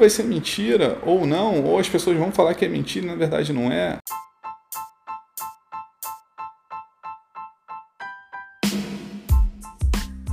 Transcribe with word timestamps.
vai 0.00 0.10
ser 0.10 0.24
mentira 0.24 0.98
ou 1.04 1.26
não, 1.26 1.62
ou 1.62 1.78
as 1.78 1.88
pessoas 1.88 2.16
vão 2.16 2.32
falar 2.32 2.54
que 2.54 2.64
é 2.64 2.68
mentira 2.68 3.06
e 3.06 3.08
na 3.08 3.14
verdade 3.14 3.52
não 3.52 3.70
é. 3.70 3.98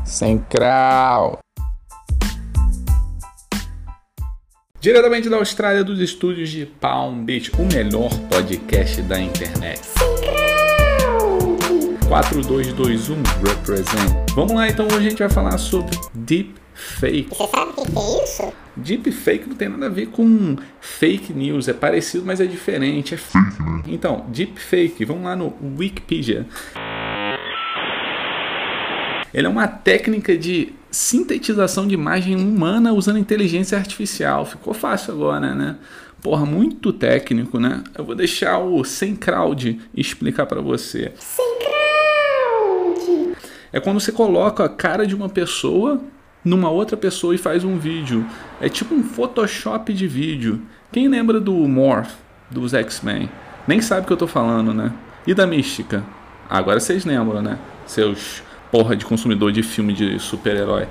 Sem 0.06 0.40
crau. 0.40 1.40
Diretamente 4.80 5.30
da 5.30 5.36
Austrália, 5.36 5.84
dos 5.84 6.00
estúdios 6.00 6.50
de 6.50 6.66
Palm 6.66 7.24
Beach, 7.24 7.52
o 7.60 7.66
melhor 7.66 8.10
podcast 8.30 9.02
da 9.02 9.20
internet. 9.20 9.82
4221 12.08 13.22
Represent. 13.46 14.32
Vamos 14.34 14.54
lá, 14.54 14.68
então 14.70 14.86
hoje 14.86 14.98
a 14.98 15.10
gente 15.10 15.20
vai 15.20 15.30
falar 15.30 15.58
sobre 15.58 15.98
Deep 16.14 16.67
Fake. 16.78 17.30
Você 17.30 17.48
sabe 17.48 17.72
o 17.72 17.74
que, 17.74 17.98
é 17.98 18.24
isso? 18.24 18.54
Deep 18.76 19.12
Fake 19.12 19.50
não 19.50 19.56
tem 19.56 19.68
nada 19.68 19.88
a 19.88 19.90
ver 19.90 20.08
com 20.08 20.56
fake 20.80 21.34
news, 21.34 21.68
é 21.68 21.74
parecido, 21.74 22.24
mas 22.24 22.40
é 22.40 22.46
diferente, 22.46 23.16
é 23.16 23.18
fake, 23.18 23.62
né? 23.64 23.82
Então, 23.88 24.26
Deep 24.30 24.60
Fake, 24.60 25.04
vamos 25.04 25.24
lá 25.24 25.36
no 25.36 25.54
Wikipedia. 25.78 26.46
Ele 29.34 29.48
é 29.48 29.50
uma 29.50 29.68
técnica 29.68 30.38
de 30.38 30.74
sintetização 30.92 31.88
de 31.88 31.94
imagem 31.94 32.36
humana 32.36 32.94
usando 32.94 33.20
inteligência 33.20 33.78
artificial. 33.78 34.46
Ficou 34.46 34.74
fácil 34.74 35.14
agora, 35.14 35.54
né? 35.54 35.78
Porra, 36.22 36.46
muito 36.46 36.94
técnico, 36.94 37.60
né? 37.60 37.84
Eu 37.98 38.04
vou 38.04 38.16
deixar 38.16 38.60
o 38.60 38.84
Sem 38.84 39.16
Crowd 39.16 39.80
explicar 39.96 40.46
para 40.46 40.62
você. 40.62 41.12
Sem 41.16 41.46
crowd. 41.60 43.36
É 43.72 43.80
quando 43.80 44.00
você 44.00 44.12
coloca 44.12 44.64
a 44.64 44.70
cara 44.70 45.06
de 45.06 45.16
uma 45.16 45.30
pessoa 45.30 46.02
numa 46.48 46.70
outra 46.70 46.96
pessoa 46.96 47.36
e 47.36 47.38
faz 47.38 47.64
um 47.64 47.78
vídeo. 47.78 48.26
É 48.62 48.70
tipo 48.70 48.96
um 48.96 49.04
Photoshop 49.04 49.94
de 49.94 50.08
vídeo. 50.08 50.62
Quem 50.92 51.08
lembra 51.08 51.40
do 51.40 51.54
Morph 51.54 52.12
dos 52.50 52.74
X-Men? 52.74 53.30
Nem 53.68 53.82
sabe 53.82 54.04
o 54.04 54.06
que 54.08 54.14
eu 54.14 54.18
tô 54.18 54.28
falando, 54.28 54.74
né? 54.74 54.94
E 55.26 55.34
da 55.34 55.46
Mística? 55.46 56.04
Agora 56.50 56.80
vocês 56.80 57.04
lembram, 57.04 57.42
né? 57.42 57.60
Seus 57.86 58.42
porra 58.72 58.96
de 58.96 59.06
consumidor 59.06 59.52
de 59.52 59.62
filme 59.62 59.92
de 59.92 60.18
super-herói. 60.20 60.88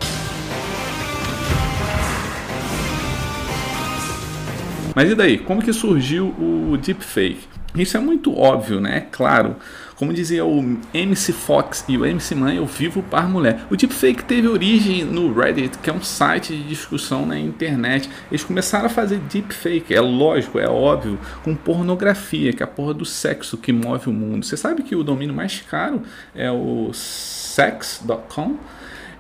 Mas 4.95 5.11
e 5.11 5.15
daí? 5.15 5.39
Como 5.39 5.63
que 5.63 5.73
surgiu 5.73 6.29
o 6.39 6.77
deepfake? 6.77 7.41
Isso 7.77 7.97
é 7.97 8.01
muito 8.01 8.37
óbvio, 8.37 8.81
né? 8.81 8.99
É 8.99 9.01
claro. 9.01 9.57
Como 9.97 10.13
dizia 10.13 10.45
o 10.45 10.79
MC 10.93 11.33
Fox 11.33 11.85
e 11.89 11.97
o 11.97 12.05
MC 12.05 12.35
Man, 12.35 12.55
eu 12.55 12.67
vivo 12.67 13.03
par 13.03 13.29
mulher. 13.29 13.67
O 13.71 13.77
deepfake 13.77 14.25
teve 14.25 14.47
origem 14.47 15.05
no 15.05 15.33
Reddit, 15.33 15.79
que 15.79 15.89
é 15.89 15.93
um 15.93 16.03
site 16.03 16.55
de 16.55 16.65
discussão 16.65 17.25
na 17.25 17.39
internet. 17.39 18.11
Eles 18.31 18.45
começaram 18.45 18.87
a 18.87 18.91
fazer 18.91 19.19
deepfake, 19.19 19.95
é 19.95 20.01
lógico, 20.01 20.59
é 20.59 20.69
óbvio, 20.69 21.19
com 21.43 21.55
pornografia, 21.55 22.53
que 22.53 22.63
é 22.63 22.65
a 22.65 22.69
porra 22.69 22.93
do 22.93 23.07
sexo 23.07 23.57
que 23.57 23.73
move 23.73 24.11
o 24.11 24.13
mundo. 24.13 24.45
Você 24.45 24.57
sabe 24.57 24.83
que 24.83 24.95
o 24.95 25.03
domínio 25.03 25.35
mais 25.35 25.61
caro 25.61 26.03
é 26.35 26.51
o 26.51 26.91
sex.com? 26.93 28.59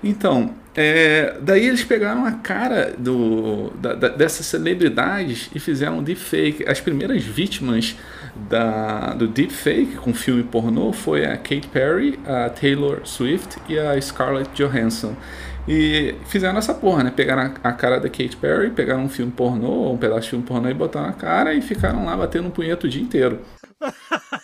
Então, 0.02 0.55
é, 0.77 1.39
daí 1.41 1.66
eles 1.66 1.83
pegaram 1.83 2.27
a 2.27 2.33
cara 2.33 2.94
do, 2.98 3.70
da, 3.80 3.94
da, 3.94 4.08
dessas 4.08 4.44
celebridades 4.44 5.50
e 5.55 5.58
fizeram 5.58 6.03
deepfake. 6.03 6.64
As 6.69 6.80
primeiras 6.80 7.22
vítimas 7.25 7.97
da, 8.48 9.14
do 9.14 9.27
deepfake 9.27 9.97
com 9.97 10.12
filme 10.12 10.42
pornô 10.42 10.92
foi 10.92 11.25
a 11.25 11.36
Katy 11.36 11.69
Perry, 11.72 12.20
a 12.27 12.50
Taylor 12.50 13.00
Swift 13.05 13.56
e 13.69 13.78
a 13.78 13.98
Scarlett 14.00 14.50
Johansson. 14.55 15.16
E 15.66 16.14
fizeram 16.27 16.58
essa 16.58 16.75
porra, 16.75 17.03
né? 17.03 17.12
Pegaram 17.14 17.55
a, 17.64 17.69
a 17.70 17.72
cara 17.72 17.98
da 17.98 18.08
Katy 18.08 18.36
Perry, 18.36 18.70
pegaram 18.70 19.03
um 19.03 19.08
filme 19.08 19.33
pornô, 19.33 19.92
um 19.92 19.97
pedaço 19.97 20.22
de 20.22 20.28
filme 20.31 20.44
pornô 20.44 20.69
e 20.69 20.75
botaram 20.75 21.06
na 21.06 21.12
cara 21.14 21.55
e 21.55 21.62
ficaram 21.62 22.05
lá 22.05 22.16
batendo 22.16 22.48
um 22.48 22.50
punheta 22.50 22.86
o 22.86 22.91
dia 22.91 23.03
inteiro. 23.03 23.41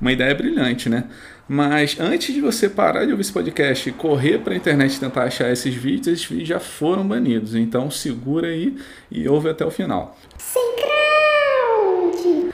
Uma 0.00 0.12
ideia 0.12 0.34
brilhante, 0.34 0.88
né? 0.88 1.04
Mas 1.48 1.98
antes 2.00 2.34
de 2.34 2.40
você 2.40 2.68
parar 2.68 3.04
de 3.04 3.12
ouvir 3.12 3.20
esse 3.20 3.32
podcast 3.32 3.88
e 3.88 3.92
correr 3.92 4.38
para 4.38 4.52
a 4.52 4.56
internet 4.56 4.98
tentar 4.98 5.24
achar 5.24 5.50
esses 5.50 5.74
vídeos, 5.74 6.08
esses 6.08 6.24
vídeos 6.24 6.48
já 6.48 6.60
foram 6.60 7.06
banidos. 7.06 7.54
Então 7.54 7.90
segura 7.90 8.48
aí 8.48 8.76
e 9.10 9.28
ouve 9.28 9.48
até 9.48 9.64
o 9.64 9.70
final. 9.70 10.18
Sem 10.38 10.62
crowd. 10.76 12.52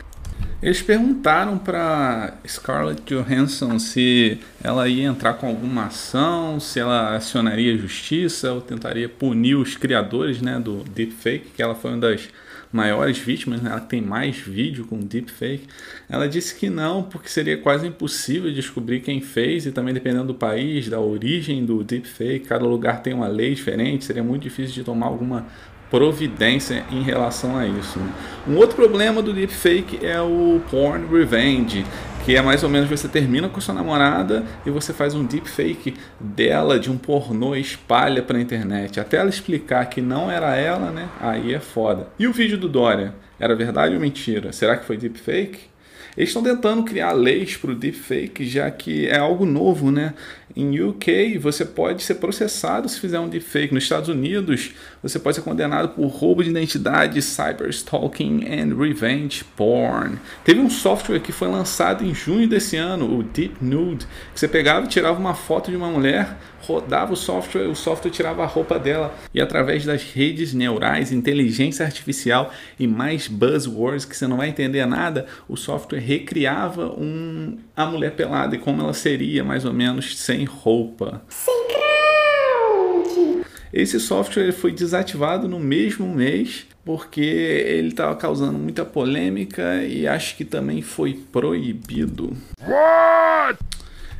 Eles 0.62 0.80
perguntaram 0.80 1.58
para 1.58 2.34
Scarlett 2.47 3.03
Johansson 3.04 3.80
se 3.80 4.38
ela 4.62 4.86
ia 4.88 5.09
entrar 5.09 5.34
com 5.34 5.48
alguma 5.48 5.86
ação, 5.86 6.60
se 6.60 6.78
ela 6.78 7.16
acionaria 7.16 7.74
a 7.74 7.76
justiça 7.76 8.53
ou 8.53 8.60
tentaria 8.60 9.09
punir 9.09 9.56
os 9.56 9.74
criadores 9.74 10.41
né, 10.41 10.60
do 10.60 10.84
deepfake, 10.84 11.50
que 11.56 11.62
ela 11.62 11.74
foi 11.74 11.91
uma 11.91 12.00
das 12.00 12.28
maiores 12.72 13.19
vítimas, 13.19 13.60
né? 13.60 13.71
ela 13.71 13.81
tem 13.81 14.00
mais 14.00 14.38
vídeo 14.38 14.87
com 14.87 14.99
deepfake. 14.99 15.66
Ela 16.09 16.27
disse 16.27 16.55
que 16.55 16.71
não, 16.71 17.03
porque 17.03 17.28
seria 17.28 17.59
quase 17.59 17.87
impossível 17.87 18.50
descobrir 18.50 19.00
quem 19.00 19.21
fez 19.21 19.66
e 19.66 19.72
também 19.72 19.93
dependendo 19.93 20.28
do 20.28 20.34
país, 20.34 20.88
da 20.88 20.99
origem 20.99 21.65
do 21.65 21.84
deepfake, 21.84 22.47
cada 22.47 22.65
lugar 22.65 23.03
tem 23.03 23.12
uma 23.12 23.28
lei 23.28 23.55
diferente, 23.55 24.05
seria 24.05 24.25
muito 24.25 24.43
difícil 24.43 24.75
de 24.75 24.84
tomar 24.84 25.06
alguma 25.06 25.47
providência 25.91 26.87
em 26.91 27.03
relação 27.03 27.55
a 27.55 27.66
isso. 27.66 27.99
Né? 27.99 28.10
Um 28.49 28.56
outro 28.56 28.75
problema 28.75 29.21
do 29.21 29.31
deepfake 29.31 30.04
é 30.04 30.19
o 30.19 30.59
porn 30.71 31.06
revenge, 31.06 31.84
que 32.25 32.37
é 32.37 32.43
mais 32.43 32.62
ou 32.62 32.69
menos 32.69 32.88
você 32.88 33.09
termina 33.09 33.49
com 33.49 33.60
sua 33.60 33.75
namorada 33.75 34.44
e 34.65 34.71
você 34.71 34.93
faz 34.93 35.15
um 35.15 35.25
deepfake 35.25 35.94
dela 36.21 36.78
de 36.78 36.91
um 36.91 36.97
pornô 36.97 37.56
espalha 37.56 38.22
para 38.22 38.38
a 38.38 38.41
internet, 38.41 39.00
até 39.00 39.16
ela 39.16 39.28
explicar 39.28 39.87
que 39.87 40.00
não 40.00 40.31
era 40.31 40.55
ela, 40.56 40.91
né? 40.91 41.09
Aí 41.21 41.53
é 41.53 41.60
foda. 41.60 42.09
E 42.19 42.27
o 42.27 42.33
vídeo 42.33 42.56
do 42.56 42.69
Dória, 42.69 43.15
era 43.41 43.56
verdade 43.56 43.94
ou 43.94 44.00
mentira? 44.00 44.53
Será 44.53 44.77
que 44.77 44.84
foi 44.84 44.97
deepfake? 44.97 45.72
Eles 46.17 46.28
estão 46.28 46.43
tentando 46.43 46.83
criar 46.83 47.12
leis 47.12 47.56
para 47.56 47.71
o 47.71 47.75
deepfake, 47.75 48.45
já 48.45 48.71
que 48.71 49.06
é 49.06 49.19
algo 49.19 49.47
novo, 49.47 49.91
né? 49.91 50.12
Em 50.55 50.78
UK, 50.78 51.39
você 51.39 51.65
pode 51.65 52.03
ser 52.03 52.17
processado 52.17 52.87
se 52.87 53.00
fizer 53.00 53.19
um 53.19 53.28
deepfake. 53.28 53.73
Nos 53.73 53.84
Estados 53.84 54.11
Unidos, 54.11 54.72
você 55.03 55.19
pode 55.19 55.37
ser 55.37 55.43
condenado 55.43 55.91
por 55.91 56.06
roubo 56.09 56.45
de 56.45 56.51
identidade, 56.51 57.22
cyberstalking 57.22 58.45
and 58.45 58.77
revenge 58.77 59.43
porn. 59.56 60.19
Teve 60.45 60.61
um 60.61 60.69
software 60.69 61.21
que 61.21 61.33
foi 61.33 61.49
lançado 61.49 62.05
em 62.05 62.15
junho 62.15 62.47
desse 62.47 62.77
ano, 62.77 63.19
o 63.19 63.22
Deep 63.22 63.65
Nude, 63.65 64.06
que 64.34 64.39
você 64.41 64.47
pegava 64.47 64.84
e 64.84 64.89
tirava 64.89 65.19
uma 65.19 65.34
foto 65.34 65.71
de 65.71 65.77
uma 65.77 65.89
mulher, 65.89 66.37
rodava 66.61 67.12
o 67.12 67.17
software, 67.17 67.67
o 67.67 67.75
software 67.75 68.11
tirava 68.11 68.43
a 68.43 68.47
roupa 68.47 68.78
dela 68.78 69.15
e 69.34 69.41
através 69.41 69.84
das 69.84 70.03
redes 70.03 70.53
neurais, 70.53 71.12
inteligência 71.12 71.84
artificial 71.84 72.53
e 72.78 72.87
mais 72.87 73.27
buzzwords 73.27 74.05
que 74.05 74.17
você 74.17 74.27
não 74.27 74.37
vai 74.37 74.49
entender 74.49 74.84
nada, 74.87 75.27
o 75.49 75.56
software 75.56 75.99
recriava 76.03 76.93
um, 76.93 77.57
a 77.77 77.87
mulher 77.87 78.15
pelada 78.15 78.55
e 78.55 78.59
como 78.59 78.83
ela 78.83 78.93
seria 78.93 79.43
mais 79.43 79.65
ou 79.65 79.73
menos 79.73 80.19
sem 80.19 80.45
roupa. 80.45 81.23
Sem 81.29 81.55
crowd. 81.69 83.47
Esse 83.73 83.99
software 83.99 84.53
foi 84.53 84.73
desativado 84.73 85.49
no 85.49 85.59
mesmo 85.59 86.07
mês 86.15 86.67
porque 86.85 87.21
ele 87.21 87.89
estava 87.89 88.15
causando 88.17 88.59
muita 88.59 88.85
polêmica 88.85 89.83
e 89.85 90.07
acho 90.07 90.37
que 90.37 90.45
também 90.45 90.83
foi 90.83 91.15
proibido. 91.33 92.37
What? 92.61 93.59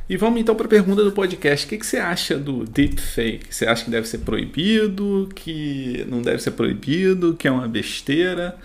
E 0.09 0.17
vamos 0.17 0.41
então 0.41 0.53
para 0.53 0.65
a 0.65 0.69
pergunta 0.69 1.03
do 1.03 1.11
podcast. 1.11 1.65
O 1.65 1.69
que, 1.69 1.77
que 1.77 1.85
você 1.85 1.97
acha 1.97 2.37
do 2.37 2.65
deepfake? 2.65 3.47
Você 3.49 3.65
acha 3.65 3.85
que 3.85 3.91
deve 3.91 4.07
ser 4.07 4.19
proibido? 4.19 5.29
Que 5.33 6.05
não 6.09 6.21
deve 6.21 6.41
ser 6.41 6.51
proibido? 6.51 7.35
Que 7.35 7.47
é 7.47 7.51
uma 7.51 7.67
besteira? 7.67 8.55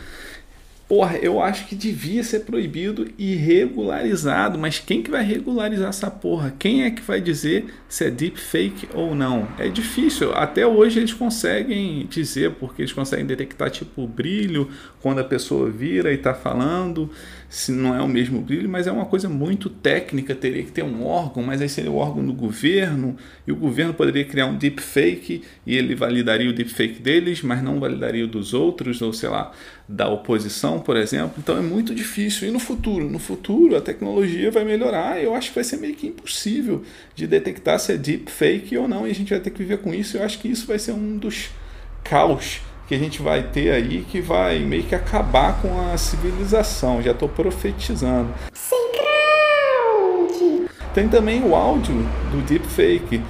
Porra, 0.89 1.19
eu 1.19 1.39
acho 1.39 1.67
que 1.67 1.77
devia 1.77 2.25
ser 2.25 2.41
proibido 2.41 3.09
e 3.19 3.35
regularizado, 3.35 4.59
mas 4.59 4.79
quem 4.79 5.03
que 5.03 5.11
vai 5.11 5.23
regularizar 5.23 5.91
essa 5.91 6.11
porra? 6.11 6.55
Quem 6.59 6.83
é 6.85 6.91
que 6.91 7.03
vai 7.03 7.21
dizer 7.21 7.67
se 7.87 8.07
é 8.07 8.11
deepfake 8.11 8.89
ou 8.95 9.15
não? 9.15 9.47
É 9.59 9.69
difícil. 9.69 10.33
Até 10.33 10.67
hoje 10.67 10.99
eles 10.99 11.13
conseguem 11.13 12.07
dizer, 12.07 12.53
porque 12.53 12.81
eles 12.81 12.93
conseguem 12.95 13.27
detectar 13.27 13.69
tipo 13.71 14.07
brilho 14.07 14.71
quando 15.03 15.19
a 15.19 15.25
pessoa 15.25 15.69
vira 15.69 16.11
e 16.11 16.17
tá 16.17 16.33
falando, 16.33 17.11
se 17.49 17.73
não 17.73 17.95
é 17.95 18.03
o 18.03 18.09
mesmo 18.09 18.43
brilho, 18.43 18.69
mas 18.69 18.87
é 18.87 18.93
uma 18.93 19.07
coisa 19.07 19.29
muito 19.29 19.71
técnica, 19.71 20.35
teria 20.35 20.63
que 20.63 20.71
ter 20.71 20.83
um 20.83 21.07
órgão, 21.07 21.43
mas 21.43 21.63
aí 21.63 21.69
seria 21.69 21.91
o 21.91 21.97
órgão 21.97 22.25
do 22.25 22.33
governo, 22.33 23.17
e 23.47 23.53
o 23.53 23.57
governo 23.57 23.95
poderia 23.95 24.25
criar 24.25 24.47
um 24.47 24.57
deepfake 24.57 25.43
e 25.67 25.75
ele 25.75 25.95
validaria 25.95 26.51
o 26.51 26.53
deepfake 26.53 27.01
deles, 27.01 27.43
mas 27.43 27.63
não 27.63 27.81
validaria 27.81 28.25
o 28.25 28.29
dos 28.29 28.53
outros, 28.53 29.01
ou 29.01 29.15
sei 29.15 29.31
lá, 29.31 29.51
da 29.89 30.09
oposição, 30.09 30.79
por 30.79 30.97
exemplo. 30.97 31.37
Então 31.39 31.57
é 31.57 31.63
muito 31.63 31.95
difícil. 31.95 32.47
E 32.47 32.51
no 32.51 32.59
futuro? 32.59 33.09
No 33.09 33.19
futuro 33.19 33.77
a 33.77 33.81
tecnologia 33.81 34.51
vai 34.51 34.65
melhorar, 34.65 35.23
eu 35.23 35.35
acho 35.35 35.49
que 35.49 35.55
vai 35.55 35.65
ser 35.65 35.79
meio 35.79 35.95
que 35.95 36.07
impossível 36.07 36.85
de 37.15 37.27
detectar 37.27 37.79
se 37.79 37.93
é 37.93 37.97
deepfake 37.97 38.77
ou 38.77 38.87
não, 38.87 39.07
e 39.07 39.11
a 39.11 39.15
gente 39.15 39.31
vai 39.31 39.41
ter 39.41 39.51
que 39.51 39.59
viver 39.59 39.79
com 39.79 39.95
isso. 39.95 40.19
Eu 40.19 40.23
acho 40.23 40.39
que 40.39 40.49
isso 40.49 40.67
vai 40.67 40.79
ser 40.79 40.93
um 40.93 41.17
dos 41.17 41.49
caos 42.05 42.61
que 42.89 42.95
a 42.95 42.99
gente 42.99 43.21
vai 43.21 43.43
ter 43.43 43.71
aí 43.71 44.03
que 44.11 44.19
vai 44.19 44.59
meio 44.61 44.83
que 44.83 44.95
acabar 44.95 45.61
com 45.61 45.93
a 45.93 45.99
civilização. 45.99 47.03
Já 47.03 47.11
estou 47.11 47.29
profetizando. 47.29 48.33
Sem 48.55 48.93
crowd. 48.93 50.71
Tem 50.95 51.07
também 51.07 51.43
o 51.45 51.55
áudio 51.55 51.95
do 52.31 52.41
deepfake. 52.47 53.21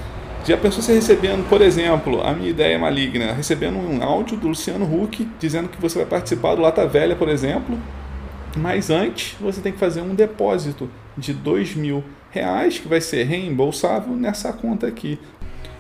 Já 0.47 0.57
pensou 0.57 0.81
você 0.81 0.95
recebendo, 0.95 1.47
por 1.49 1.61
exemplo, 1.61 2.23
a 2.23 2.33
minha 2.33 2.49
ideia 2.49 2.79
maligna, 2.79 3.33
recebendo 3.33 3.77
um 3.77 4.01
áudio 4.03 4.37
do 4.37 4.47
Luciano 4.47 4.87
Huck 4.87 5.29
dizendo 5.41 5.69
que 5.69 5.81
você 5.81 5.99
vai 5.99 6.07
participar 6.07 6.55
do 6.55 6.63
Lata 6.63 6.87
Velha, 6.87 7.17
por 7.17 7.29
exemplo, 7.29 7.77
mas 8.57 8.91
antes 8.91 9.37
você 9.41 9.61
tem 9.61 9.73
que 9.73 9.79
fazer 9.79 10.01
um 10.01 10.15
depósito 10.15 10.89
de 11.17 11.35
dois 11.35 11.75
mil 11.75 12.05
reais 12.31 12.79
que 12.79 12.87
vai 12.87 13.01
ser 13.01 13.25
reembolsável 13.25 14.15
nessa 14.15 14.53
conta 14.53 14.87
aqui. 14.87 15.19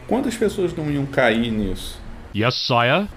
Quantas 0.08 0.34
pessoas 0.34 0.74
não 0.74 0.90
iam 0.90 1.06
cair 1.06 1.52
nisso? 1.52 2.00
Yes, 2.34 2.56
sire. 2.56 3.08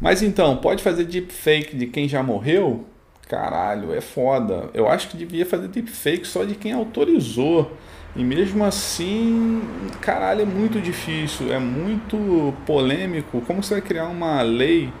Mas 0.00 0.22
então, 0.22 0.56
pode 0.56 0.82
fazer 0.82 1.04
deepfake 1.04 1.76
de 1.76 1.86
quem 1.86 2.08
já 2.08 2.22
morreu? 2.22 2.86
Caralho, 3.28 3.94
é 3.94 4.00
foda. 4.00 4.70
Eu 4.72 4.88
acho 4.88 5.08
que 5.08 5.16
devia 5.16 5.44
fazer 5.44 5.68
deepfake 5.68 6.26
só 6.26 6.44
de 6.44 6.54
quem 6.54 6.72
autorizou. 6.72 7.70
E 8.16 8.24
mesmo 8.24 8.64
assim, 8.64 9.62
caralho, 10.00 10.42
é 10.42 10.44
muito 10.44 10.80
difícil, 10.80 11.52
é 11.52 11.58
muito 11.58 12.52
polêmico. 12.66 13.40
Como 13.42 13.62
você 13.62 13.74
vai 13.74 13.82
criar 13.82 14.06
uma 14.06 14.42
lei? 14.42 14.92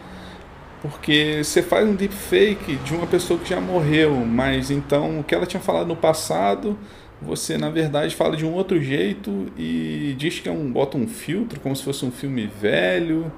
Porque 0.82 1.42
você 1.42 1.62
faz 1.62 1.88
um 1.88 1.94
deepfake 1.94 2.76
de 2.76 2.94
uma 2.94 3.06
pessoa 3.06 3.38
que 3.40 3.48
já 3.50 3.60
morreu, 3.60 4.14
mas 4.24 4.70
então 4.70 5.20
o 5.20 5.24
que 5.24 5.34
ela 5.34 5.44
tinha 5.44 5.60
falado 5.60 5.88
no 5.88 5.96
passado, 5.96 6.78
você 7.20 7.58
na 7.58 7.68
verdade 7.68 8.14
fala 8.14 8.36
de 8.36 8.46
um 8.46 8.52
outro 8.54 8.80
jeito 8.80 9.48
e 9.58 10.14
diz 10.16 10.40
que 10.40 10.48
é 10.48 10.52
um 10.52 10.70
bota 10.70 10.96
um 10.96 11.06
filtro 11.06 11.60
como 11.60 11.76
se 11.76 11.82
fosse 11.82 12.04
um 12.06 12.10
filme 12.10 12.46
velho 12.46 13.30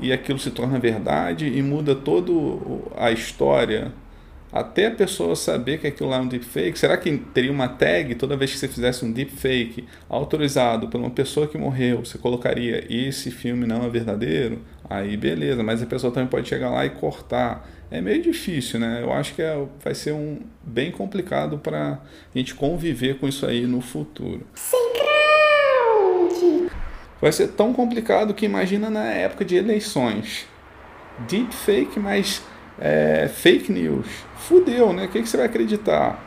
e 0.00 0.12
aquilo 0.12 0.38
se 0.38 0.50
torna 0.50 0.78
verdade 0.78 1.46
e 1.46 1.62
muda 1.62 1.94
toda 1.94 2.32
a 2.96 3.10
história 3.10 3.92
até 4.52 4.86
a 4.86 4.90
pessoa 4.90 5.36
saber 5.36 5.78
que 5.78 5.86
aquilo 5.86 6.08
lá 6.08 6.16
é 6.16 6.20
um 6.20 6.26
deepfake, 6.26 6.76
será 6.76 6.96
que 6.96 7.16
teria 7.32 7.52
uma 7.52 7.68
tag 7.68 8.16
toda 8.16 8.36
vez 8.36 8.50
que 8.50 8.58
você 8.58 8.66
fizesse 8.66 9.04
um 9.04 9.12
deepfake 9.12 9.84
autorizado 10.08 10.88
por 10.88 10.98
uma 10.98 11.10
pessoa 11.10 11.46
que 11.46 11.56
morreu, 11.56 12.04
você 12.04 12.18
colocaria 12.18 12.84
esse 12.90 13.30
filme 13.30 13.66
não 13.66 13.84
é 13.84 13.88
verdadeiro? 13.88 14.58
Aí 14.88 15.16
beleza, 15.16 15.62
mas 15.62 15.80
a 15.80 15.86
pessoa 15.86 16.12
também 16.12 16.28
pode 16.28 16.48
chegar 16.48 16.68
lá 16.70 16.84
e 16.84 16.90
cortar. 16.90 17.68
É 17.92 18.00
meio 18.00 18.20
difícil, 18.20 18.80
né? 18.80 19.00
Eu 19.02 19.12
acho 19.12 19.34
que 19.34 19.42
é, 19.42 19.64
vai 19.84 19.94
ser 19.94 20.12
um 20.12 20.40
bem 20.64 20.90
complicado 20.90 21.58
para 21.58 22.00
a 22.34 22.38
gente 22.38 22.54
conviver 22.54 23.18
com 23.18 23.28
isso 23.28 23.46
aí 23.46 23.66
no 23.66 23.80
futuro. 23.80 24.44
Secrete. 24.54 24.89
Vai 27.20 27.32
ser 27.32 27.48
tão 27.48 27.72
complicado 27.72 28.32
que 28.32 28.46
imagina 28.46 28.88
na 28.88 29.04
época 29.04 29.44
de 29.44 29.56
eleições. 29.56 30.46
Deepfake, 31.28 32.00
mas 32.00 32.42
é, 32.78 33.28
fake 33.28 33.70
news. 33.70 34.06
Fudeu, 34.36 34.92
né? 34.92 35.04
O 35.04 35.08
que, 35.08 35.20
que 35.22 35.28
você 35.28 35.36
vai 35.36 35.46
acreditar? 35.46 36.26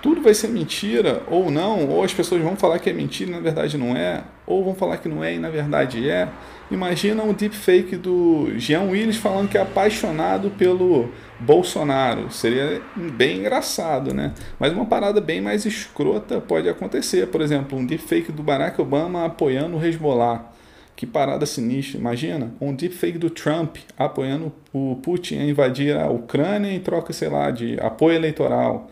Tudo 0.00 0.20
vai 0.20 0.34
ser 0.34 0.48
mentira 0.48 1.22
ou 1.26 1.50
não, 1.50 1.88
ou 1.88 2.04
as 2.04 2.12
pessoas 2.14 2.42
vão 2.42 2.56
falar 2.56 2.78
que 2.78 2.90
é 2.90 2.92
mentira 2.92 3.30
e 3.30 3.34
na 3.34 3.40
verdade 3.40 3.76
não 3.76 3.96
é, 3.96 4.22
ou 4.46 4.64
vão 4.64 4.74
falar 4.74 4.98
que 4.98 5.08
não 5.08 5.22
é 5.22 5.34
e 5.34 5.38
na 5.38 5.50
verdade 5.50 6.08
é. 6.08 6.28
Imagina 6.70 7.22
um 7.22 7.32
deepfake 7.32 7.96
do 7.96 8.50
Jean 8.56 8.82
Willis 8.82 9.16
falando 9.16 9.48
que 9.48 9.58
é 9.58 9.60
apaixonado 9.60 10.50
pelo 10.50 11.10
Bolsonaro. 11.38 12.30
Seria 12.30 12.80
bem 12.96 13.40
engraçado, 13.40 14.14
né? 14.14 14.32
Mas 14.58 14.72
uma 14.72 14.86
parada 14.86 15.20
bem 15.20 15.40
mais 15.40 15.66
escrota 15.66 16.40
pode 16.40 16.68
acontecer. 16.68 17.26
Por 17.28 17.40
exemplo, 17.40 17.78
um 17.78 17.84
deepfake 17.84 18.32
do 18.32 18.42
Barack 18.42 18.80
Obama 18.80 19.26
apoiando 19.26 19.76
o 19.76 19.84
Hezbollah. 19.84 20.52
Que 20.96 21.06
parada 21.06 21.44
sinistra, 21.44 21.98
imagina? 21.98 22.54
Um 22.60 22.74
deepfake 22.74 23.18
do 23.18 23.28
Trump 23.28 23.78
apoiando 23.98 24.52
o 24.72 24.96
Putin 25.02 25.38
a 25.38 25.44
invadir 25.44 25.96
a 25.96 26.08
Ucrânia 26.08 26.72
em 26.72 26.80
troca, 26.80 27.12
sei 27.12 27.28
lá, 27.28 27.50
de 27.50 27.78
apoio 27.80 28.14
eleitoral. 28.14 28.88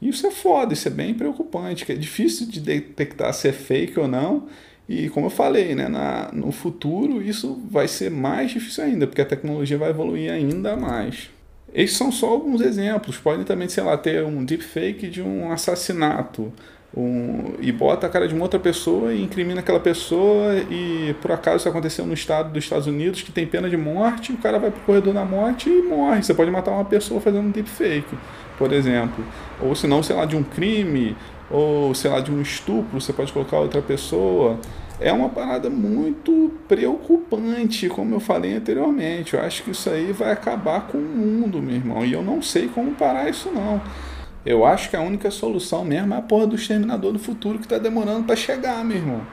Isso 0.00 0.26
é 0.26 0.30
foda, 0.30 0.74
isso 0.74 0.86
é 0.86 0.90
bem 0.90 1.14
preocupante, 1.14 1.86
que 1.86 1.92
é 1.92 1.94
difícil 1.94 2.46
de 2.46 2.60
detectar 2.60 3.32
se 3.32 3.48
é 3.48 3.52
fake 3.52 3.98
ou 3.98 4.06
não. 4.06 4.46
E 4.88 5.08
como 5.08 5.26
eu 5.26 5.30
falei, 5.30 5.74
né, 5.74 5.88
na, 5.88 6.30
no 6.32 6.52
futuro 6.52 7.20
isso 7.20 7.60
vai 7.68 7.88
ser 7.88 8.10
mais 8.10 8.52
difícil 8.52 8.84
ainda, 8.84 9.06
porque 9.06 9.20
a 9.20 9.26
tecnologia 9.26 9.76
vai 9.76 9.90
evoluir 9.90 10.30
ainda 10.30 10.76
mais. 10.76 11.30
Esses 11.74 11.96
são 11.96 12.10
só 12.10 12.28
alguns 12.28 12.60
exemplos. 12.60 13.18
Podem 13.18 13.44
também, 13.44 13.68
sei 13.68 13.82
lá, 13.82 13.96
ter 13.98 14.24
um 14.24 14.44
deepfake 14.44 15.08
de 15.08 15.20
um 15.20 15.50
assassinato 15.52 16.52
um, 16.94 17.54
e 17.60 17.70
bota 17.72 18.06
a 18.06 18.10
cara 18.10 18.26
de 18.26 18.34
uma 18.34 18.44
outra 18.44 18.58
pessoa 18.58 19.12
e 19.12 19.22
incrimina 19.22 19.60
aquela 19.60 19.80
pessoa 19.80 20.54
e 20.70 21.14
por 21.20 21.30
acaso 21.30 21.58
isso 21.58 21.68
aconteceu 21.68 22.06
no 22.06 22.14
estado 22.14 22.52
dos 22.52 22.64
Estados 22.64 22.86
Unidos 22.86 23.22
que 23.22 23.30
tem 23.30 23.46
pena 23.46 23.68
de 23.68 23.76
morte, 23.76 24.32
o 24.32 24.38
cara 24.38 24.58
vai 24.58 24.70
pro 24.70 24.80
corredor 24.80 25.12
da 25.12 25.24
morte 25.24 25.68
e 25.68 25.82
morre. 25.82 26.22
Você 26.22 26.32
pode 26.32 26.50
matar 26.50 26.70
uma 26.70 26.84
pessoa 26.84 27.20
fazendo 27.20 27.46
um 27.46 27.50
deepfake, 27.50 28.16
por 28.58 28.72
exemplo. 28.72 29.24
Ou 29.60 29.74
se 29.74 29.86
não, 29.86 30.02
sei 30.02 30.16
lá, 30.16 30.24
de 30.24 30.36
um 30.36 30.42
crime, 30.42 31.16
ou 31.50 31.94
sei 31.94 32.10
lá, 32.10 32.20
de 32.20 32.30
um 32.30 32.40
estupro, 32.40 33.00
você 33.00 33.12
pode 33.12 33.32
colocar 33.32 33.58
outra 33.58 33.82
pessoa. 33.82 34.58
É 34.98 35.12
uma 35.12 35.28
parada 35.28 35.68
muito 35.68 36.50
preocupante, 36.66 37.88
como 37.88 38.14
eu 38.14 38.20
falei 38.20 38.54
anteriormente. 38.54 39.34
Eu 39.34 39.40
acho 39.40 39.62
que 39.62 39.70
isso 39.72 39.90
aí 39.90 40.12
vai 40.12 40.32
acabar 40.32 40.86
com 40.86 40.96
o 40.96 41.02
mundo, 41.02 41.60
meu 41.60 41.74
irmão. 41.74 42.04
E 42.04 42.14
eu 42.14 42.22
não 42.22 42.40
sei 42.40 42.68
como 42.68 42.92
parar 42.92 43.28
isso 43.28 43.50
não. 43.54 43.82
Eu 44.46 44.64
acho 44.64 44.88
que 44.88 44.94
a 44.94 45.00
única 45.00 45.28
solução 45.28 45.84
mesmo 45.84 46.14
é 46.14 46.18
a 46.18 46.22
porra 46.22 46.46
do 46.46 46.54
exterminador 46.54 47.12
do 47.12 47.18
futuro 47.18 47.58
que 47.58 47.64
está 47.64 47.78
demorando 47.78 48.22
para 48.22 48.36
chegar, 48.36 48.84
meu 48.84 48.96
irmão. 48.96 49.26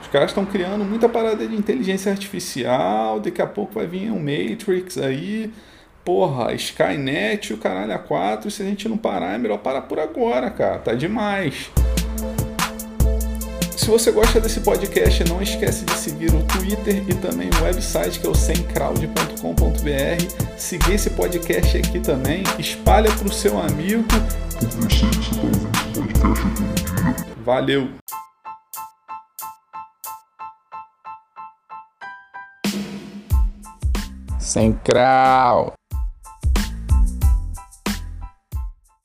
Os 0.00 0.08
caras 0.08 0.30
estão 0.30 0.46
criando 0.46 0.82
muita 0.82 1.10
parada 1.10 1.46
de 1.46 1.54
inteligência 1.54 2.10
artificial, 2.10 3.20
daqui 3.20 3.42
a 3.42 3.46
pouco 3.46 3.74
vai 3.74 3.86
vir 3.86 4.10
um 4.10 4.18
Matrix 4.18 4.96
aí, 4.96 5.52
porra, 6.02 6.54
Skynet, 6.54 7.52
o 7.52 7.58
caralho 7.58 7.92
a 7.92 7.98
4, 7.98 8.50
se 8.50 8.62
a 8.62 8.64
gente 8.64 8.88
não 8.88 8.96
parar, 8.96 9.34
é 9.34 9.38
melhor 9.38 9.58
parar 9.58 9.82
por 9.82 9.98
agora, 9.98 10.50
cara, 10.50 10.78
tá 10.78 10.94
demais. 10.94 11.70
Se 13.86 13.92
você 13.92 14.10
gosta 14.10 14.40
desse 14.40 14.58
podcast, 14.58 15.22
não 15.28 15.40
esquece 15.40 15.84
de 15.84 15.92
seguir 15.92 16.34
o 16.34 16.42
Twitter 16.42 17.04
e 17.08 17.14
também 17.14 17.48
o 17.50 17.62
website 17.62 18.18
que 18.18 18.26
é 18.26 18.28
o 18.28 18.34
semcrowd.com.br. 18.34 20.58
Seguir 20.58 20.94
esse 20.94 21.10
podcast 21.10 21.78
aqui 21.78 22.00
também, 22.00 22.42
espalha 22.58 23.08
para 23.12 23.28
o 23.28 23.32
seu 23.32 23.56
amigo. 23.56 24.02
Valeu! 27.44 27.88
Sem. 34.40 34.76